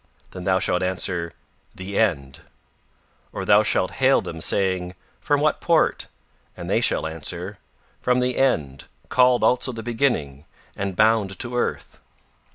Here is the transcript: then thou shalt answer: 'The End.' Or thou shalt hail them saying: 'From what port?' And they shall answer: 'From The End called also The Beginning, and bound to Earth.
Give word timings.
then 0.31 0.45
thou 0.45 0.57
shalt 0.57 0.81
answer: 0.81 1.31
'The 1.75 1.95
End.' 1.99 2.39
Or 3.31 3.45
thou 3.45 3.61
shalt 3.61 3.91
hail 4.01 4.19
them 4.19 4.41
saying: 4.41 4.95
'From 5.19 5.41
what 5.41 5.61
port?' 5.61 6.07
And 6.57 6.67
they 6.67 6.81
shall 6.81 7.05
answer: 7.05 7.59
'From 8.01 8.19
The 8.19 8.35
End 8.35 8.85
called 9.09 9.43
also 9.43 9.71
The 9.71 9.83
Beginning, 9.83 10.45
and 10.75 10.95
bound 10.95 11.37
to 11.37 11.55
Earth. 11.55 11.99